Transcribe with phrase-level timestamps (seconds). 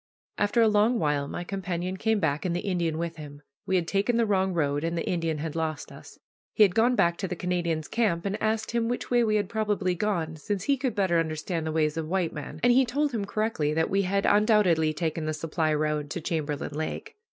[0.39, 3.43] After a long while my companion came back, and the Indian with him.
[3.67, 6.17] We had taken the wrong road, and the Indian had lost us.
[6.55, 9.47] He had gone back to the Canadian's camp and asked him which way we had
[9.47, 13.11] probably gone, since he could better understand the ways of white men, and he told
[13.11, 17.15] him correctly that we had undoubtedly taken the supply road to Chamberlain Lake.